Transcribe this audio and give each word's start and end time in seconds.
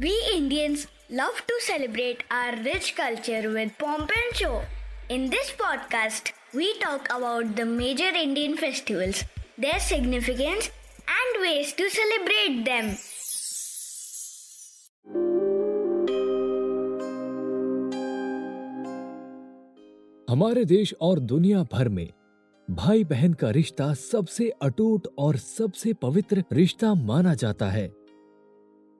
We 0.00 0.12
Indians 0.32 0.86
love 1.10 1.38
to 1.46 1.54
celebrate 1.58 2.22
our 2.30 2.54
rich 2.62 2.94
culture 2.94 3.50
with 3.50 3.76
pomp 3.78 4.10
and 4.16 4.36
show. 4.36 4.60
In 5.10 5.28
this 5.28 5.50
podcast, 5.62 6.30
we 6.54 6.78
talk 6.78 7.08
about 7.10 7.56
the 7.56 7.64
major 7.64 8.10
Indian 8.14 8.56
festivals, 8.56 9.24
their 9.56 9.80
significance, 9.80 10.70
and 11.14 11.40
ways 11.42 11.72
to 11.72 11.88
celebrate 11.90 12.64
them. 12.64 12.92
हमारे 20.30 20.64
देश 20.64 20.94
और 21.00 21.18
दुनिया 21.32 21.62
भर 21.72 21.88
में 21.88 22.08
भाई 22.70 23.04
बहन 23.04 23.34
का 23.34 23.50
रिश्ता 23.50 23.92
सबसे 23.94 24.48
अटूट 24.62 25.08
और 25.18 25.36
सबसे 25.36 25.92
पवित्र 25.92 26.44
रिश्ता 26.52 26.94
माना 26.94 27.34
जाता 27.34 27.70
है 27.70 27.86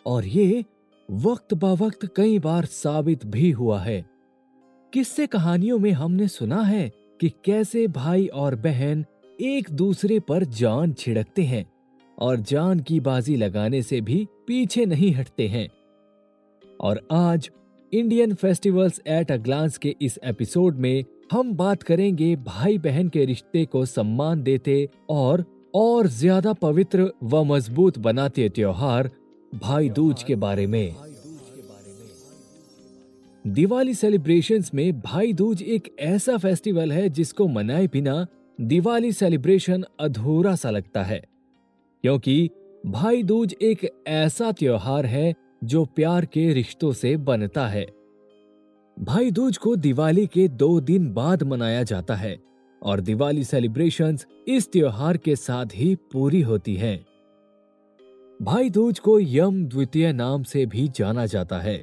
और 0.07 0.25
ये 0.25 0.65
वक्त 1.09 1.53
बा 1.55 1.73
वक्त 1.73 2.05
कई 2.17 2.39
बार 2.39 2.65
साबित 2.65 3.25
भी 3.27 3.51
हुआ 3.51 3.79
है। 3.81 4.05
किस्से 4.93 5.27
कहानियों 5.27 5.79
में 5.79 5.91
हमने 5.91 6.27
सुना 6.29 6.61
है 6.63 6.89
कि 7.21 7.29
कैसे 7.45 7.87
भाई 7.89 8.27
और 8.27 8.55
बहन 8.57 9.05
एक 9.41 9.71
दूसरे 9.71 10.19
पर 10.21 10.45
जान 10.45 10.93
छिड़कते 10.93 11.43
हैं 11.43 11.65
और 12.19 12.41
जान 12.41 12.81
की 12.81 12.99
बाजी 13.01 13.37
लगाने 13.37 13.83
से 13.83 14.01
भी 14.01 14.27
पीछे 14.47 14.85
नहीं 14.87 15.13
हटते 15.15 15.47
हैं। 15.49 15.69
और 16.81 17.01
आज 17.13 17.51
Indian 17.93 18.35
festivals 18.35 19.01
at 19.07 19.33
a 19.33 19.37
glance 19.37 19.79
के 19.79 19.95
इस 20.03 20.19
एपिसोड 20.25 20.77
में 20.77 21.05
हम 21.33 21.55
बात 21.57 21.83
करेंगे 21.83 22.35
भाई 22.37 22.79
बहन 22.79 23.09
के 23.09 23.25
रिश्ते 23.25 23.65
को 23.65 23.85
सम्मान 23.87 24.43
देते 24.43 24.89
और 25.11 25.45
और 25.75 26.07
ज़्यादा 26.07 26.53
पवित्र 26.53 27.11
व 27.23 27.43
मज़बूत 27.45 27.99
बनाते 27.99 28.49
त्योहार 28.49 29.11
भाई 29.55 29.89
दूज 29.89 30.23
के 30.23 30.35
बारे 30.35 30.67
में। 30.67 30.95
दिवाली 33.47 33.95
सेलिब्रेशंस 33.95 34.71
में 34.75 35.01
भाई 35.01 35.33
दूज 35.33 35.63
एक 35.63 35.97
ऐसा 36.01 36.37
फेस्टिवल 36.37 36.93
है 36.93 37.09
जिसको 37.09 37.49
मनाए 37.49 37.87
बिना 37.87 38.27
दिवाली 38.61 39.13
सेलिब्रेशन 39.13 39.85
अधूरा 40.01 40.55
सा 40.57 40.71
लगता 40.71 41.03
है। 41.03 41.25
क्योंकि 42.03 42.51
भाई 42.87 43.23
दूज 43.23 43.55
एक 43.63 44.05
ऐसा 44.07 44.53
त्योहार 44.53 45.07
है 45.07 45.35
जो 45.65 45.85
प्यार 45.85 46.25
के 46.25 46.53
रिश्तों 46.53 46.93
से 46.93 47.17
बनता 47.17 47.69
है। 47.69 47.87
भाई 48.99 49.31
दूज 49.31 49.57
को 49.57 49.77
दिवाली 49.77 50.27
के 50.27 50.49
दो 50.49 50.81
दिन 50.81 51.13
बाद 51.13 51.43
मनाया 51.43 51.83
जाता 51.83 52.15
है 52.15 52.39
और 52.83 53.01
दिवाली 53.01 53.45
सेलिब्रेशंस 53.45 54.27
इस 54.49 54.73
त्योहार 54.73 55.17
के 55.17 55.37
साथ 55.37 55.67
ही 55.75 55.95
पूरी 55.95 56.41
होती 56.41 56.75
हैं। 56.75 57.08
भाई 58.41 58.69
दूज 58.71 58.99
को 58.99 59.19
यम 59.21 59.65
द्वितीय 59.65 60.13
नाम 60.13 60.43
से 60.43 60.65
भी 60.67 60.87
जाना 60.89 61.25
जाता 61.27 61.59
है। 61.59 61.77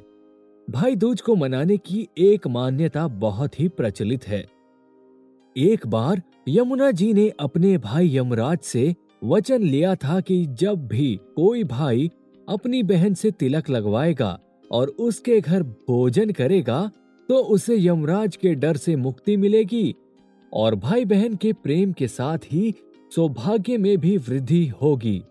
भाई 0.68 0.96
दूज 0.96 1.20
को 1.20 1.34
मनाने 1.36 1.76
की 1.76 2.06
एक 2.18 2.46
मान्यता 2.46 3.06
बहुत 3.08 3.58
ही 3.60 3.68
प्रचलित 3.68 4.26
है। 4.28 4.40
एक 5.56 5.86
बार 5.86 6.22
यमुना 6.48 6.90
जी 6.90 7.12
ने 7.12 7.28
अपने 7.40 7.76
भाई 7.78 8.16
यमराज 8.16 8.58
से 8.58 8.94
वचन 9.24 9.62
लिया 9.62 9.94
था 9.94 10.20
कि 10.20 10.44
जब 10.46 10.86
भी 10.88 11.14
कोई 11.36 11.64
भाई 11.64 12.10
अपनी 12.48 12.82
बहन 12.82 13.14
से 13.14 13.30
तिलक 13.30 13.70
लगवाएगा 13.70 14.38
और 14.70 14.88
उसके 14.88 15.40
घर 15.40 15.62
भोजन 15.62 16.30
करेगा 16.30 16.90
तो 17.28 17.36
उसे 17.36 17.76
यमराज 17.78 18.36
के 18.36 18.54
डर 18.54 18.76
से 18.76 18.96
मुक्ति 18.96 19.36
मिलेगी 19.36 19.94
और 20.52 20.74
भाई 20.74 21.04
बहन 21.04 21.36
के 21.36 21.52
प्रेम 21.52 21.92
के 21.92 22.08
साथ 22.08 22.52
ही 22.52 22.74
सौभाग्य 23.14 23.78
में 23.78 23.96
भी 23.98 24.16
वृद्धि 24.16 24.66
होगी। 24.82 25.22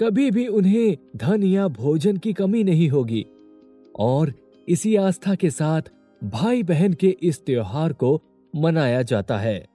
कभी 0.00 0.30
भी 0.30 0.46
उन्हें 0.46 0.96
धन 1.16 1.42
या 1.42 1.68
भोजन 1.68 2.16
की 2.16 2.32
कमी 2.32 2.64
नहीं 2.64 2.88
होगी। 2.88 3.26
और 3.98 4.32
इसी 4.68 4.96
आस्था 4.96 5.34
के 5.34 5.50
साथ 5.50 5.82
भाई 6.24 6.62
बहन 6.62 6.92
के 6.92 7.16
इस 7.22 7.44
त्योहार 7.44 7.92
को 7.92 8.22
मनाया 8.56 9.02
जाता 9.02 9.38
है। 9.38 9.66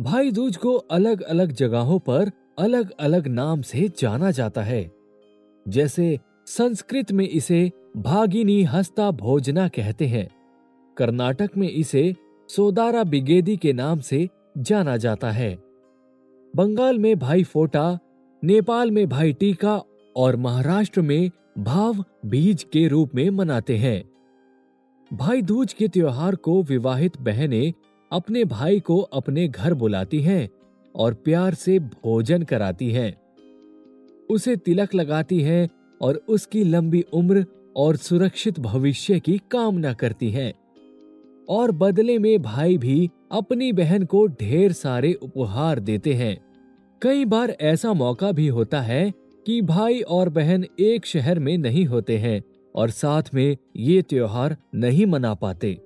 भाई 0.00 0.30
दूज 0.30 0.56
को 0.56 0.74
अलग 0.74 1.22
अलग 1.22 1.52
जगहों 1.52 1.98
पर 1.98 2.30
अलग 2.58 2.90
अलग 3.00 3.26
नाम 3.26 3.62
से 3.62 3.88
जाना 3.98 4.30
जाता 4.30 4.62
है। 4.62 4.92
जैसे 5.68 6.20
संस्कृत 6.46 7.12
में 7.12 7.28
इसे 7.28 7.70
भागिनी 7.96 8.62
हस्ता 8.62 9.10
भोजना 9.10 9.68
कहते 9.68 10.06
हैं। 10.06 10.30
कर्नाटक 10.96 11.50
में 11.56 11.70
इसे 11.70 12.16
सोदारा 12.48 13.04
बिगेदी 13.04 13.56
के 13.56 13.72
नाम 13.72 14.00
से 14.00 14.28
जाना 14.58 14.96
जाता 14.96 15.30
है। 15.30 15.58
बंगाल 16.56 16.98
में 16.98 17.18
भाई 17.18 17.42
फोटा 17.42 17.98
नेपाल 18.44 18.90
में 18.90 19.08
भाई 19.08 19.32
टीका 19.32 19.82
और 20.16 20.36
महाराष्ट्र 20.36 21.00
में 21.00 21.30
भाव 21.58 22.04
बीज 22.26 22.66
के 22.72 22.88
रूप 22.88 23.14
में 23.14 23.30
मनाते 23.30 23.76
हैं। 23.76 24.10
भाई 25.16 25.42
दूज 25.42 25.72
के 25.72 25.88
त्योहार 25.88 26.34
को 26.34 26.62
विवाहित 26.62 27.16
बहनें 27.20 27.72
अपने 28.12 28.44
भाई 28.44 28.80
को 28.80 29.00
अपने 29.00 29.48
घर 29.48 29.74
बुलाती 29.74 30.20
हैं 30.20 30.48
और 30.96 31.14
प्यार 31.14 31.54
से 31.54 31.78
भोजन 31.78 32.42
कराती 32.42 32.90
हैं। 32.90 33.16
उसे 34.30 34.56
तिलक 34.56 34.94
लगाती 34.94 35.40
हैं 35.40 35.68
और 36.02 36.14
उसकी 36.28 36.64
लंबी 36.64 37.04
उम्र 37.12 37.46
और 37.76 37.96
सुरक्षित 37.96 38.60
भविष्य 38.60 39.20
की 39.20 39.40
कामना 39.50 39.92
करती 39.92 40.30
हैं। 40.30 40.54
और 41.48 41.72
बदले 41.72 42.18
में 42.18 42.42
भाई 42.42 42.78
भी 42.78 43.10
अपनी 43.32 43.72
बहन 43.72 44.04
को 44.04 44.26
ढेर 44.26 44.72
सारे 44.72 45.12
उपहार 45.12 45.78
देते 45.78 46.14
हैं। 46.14 46.53
कई 47.04 47.24
बार 47.24 47.50
ऐसा 47.60 47.92
मौका 47.92 48.32
भी 48.32 48.46
होता 48.48 48.80
है 48.80 49.12
कि 49.46 49.62
भाई 49.62 50.00
और 50.00 50.28
बहन 50.28 50.64
एक 50.80 51.06
शहर 51.06 51.38
में 51.38 51.58
नहीं 51.58 51.84
होते 51.84 52.18
हैं 52.18 52.42
और 52.74 52.90
साथ 52.90 53.22
में 53.34 53.56
ये 53.76 54.02
त्योहार 54.02 54.56
नहीं 54.74 55.06
मना 55.06 55.34
पाते। 55.34 55.80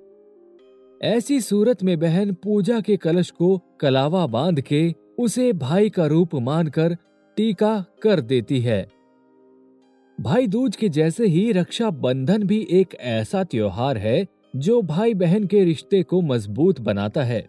ऐसी 1.02 1.40
सूरत 1.40 1.82
में 1.82 1.98
बहन 2.00 2.32
पूजा 2.34 2.80
के 2.80 2.96
कलश 2.96 3.30
को 3.30 3.62
कलावा 3.80 4.26
बाँध 4.26 4.60
के 4.60 4.94
उसे 5.18 5.52
भाई 5.52 5.90
का 5.90 6.06
रूप 6.06 6.34
मानकर 6.34 6.96
टीका 7.36 7.84
कर 8.02 8.20
देती 8.20 8.60
है। 8.60 8.88
भाई 10.20 10.46
दूज 10.46 10.76
के 10.76 10.88
जैसे 10.88 11.26
ही 11.26 11.52
रक्षा 11.52 11.90
बंधन 11.90 12.42
भी 12.42 12.66
एक 12.70 12.94
ऐसा 13.00 13.44
त्योहार 13.44 13.98
है 13.98 14.26
जो 14.56 14.82
भाई 14.82 15.14
बहन 15.14 15.46
के 15.46 15.64
रिश्ते 15.64 16.02
को 16.02 16.22
मज़बूत 16.22 16.80
बनाता 16.80 17.22
है। 17.22 17.48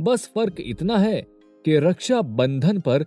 बस 0.00 0.30
फ़र्क 0.34 0.56
इतना 0.60 0.98
है 0.98 1.41
कि 1.64 1.78
रक्षा 1.78 2.20
बंधन 2.22 2.78
पर 2.78 3.04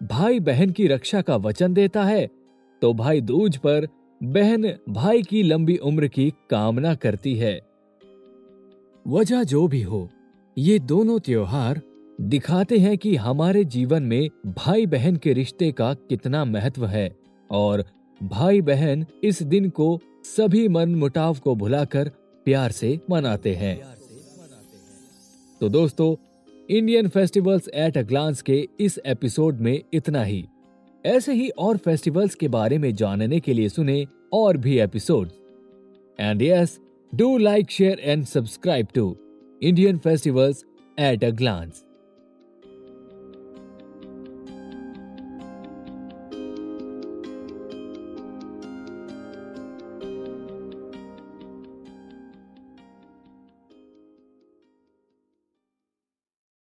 भाई 0.00 0.40
बहन 0.40 0.70
की 0.70 0.86
रक्षा 0.86 1.20
का 1.22 1.36
वचन 1.36 1.74
देता 1.74 2.04
है 2.04 2.26
तो 2.82 2.92
भाई 2.94 3.20
दूज 3.20 3.56
पर 3.56 3.86
बहन 4.20 4.72
भाई 4.88 5.22
की 5.22 5.42
लंबी 5.42 5.76
उम्र 5.76 6.08
की 6.08 6.30
कामना 6.50 6.94
करती 6.94 7.34
है। 7.34 7.60
वजह 9.06 9.42
जो 9.44 9.66
भी 9.68 9.82
हो, 9.82 10.08
ये 10.56 10.78
दोनों 10.78 11.18
त्योहार 11.18 11.80
दिखाते 12.20 12.78
हैं 12.78 12.96
कि 12.98 13.14
हमारे 13.16 13.64
जीवन 13.64 14.02
में 14.02 14.28
भाई 14.46 14.86
बहन 14.86 15.16
के 15.16 15.32
रिश्ते 15.32 15.70
का 15.72 15.92
कितना 16.08 16.44
महत्व 16.44 16.86
है, 16.86 17.10
और 17.50 17.84
भाई 18.20 18.60
बहन 18.60 19.04
इस 19.24 19.42
दिन 19.42 19.68
को 19.70 19.98
सभी 20.26 20.68
मन 20.68 20.94
मुटाव 20.94 21.38
को 21.38 21.54
भुलाकर 21.54 22.08
प्यार 22.46 22.72
से 22.72 22.98
मनाते 23.10 23.54
हैं। 23.54 23.76
तो 25.60 25.68
दोस्तों 25.68 26.14
Indian 26.70 27.08
festivals 27.08 27.68
at 27.74 27.98
a 27.98 28.02
glance 28.02 28.42
के 28.42 28.68
इस 28.80 28.98
एपिसोड 29.06 29.60
में 29.60 29.82
इतना 29.94 30.22
ही। 30.22 30.44
ऐसे 31.06 31.32
ही 31.32 31.48
और 31.48 31.76
फेस्टिवल्स 31.76 32.34
के 32.34 32.48
बारे 32.48 32.78
में 32.78 32.94
जानने 32.94 33.40
के 33.40 33.52
लिए 33.52 33.68
सुने 33.68 34.06
और 34.32 34.56
भी 34.56 34.78
episode 34.78 35.28
and 36.20 36.42
yes 36.42 36.80
do 37.14 37.38
like 37.38 37.70
share 37.70 38.00
and 38.00 38.24
subscribe 38.24 38.86
to 38.94 39.16
Indian 39.62 39.98
festivals 39.98 40.64
at 41.00 41.24
a 41.24 41.30
glance 41.30 41.85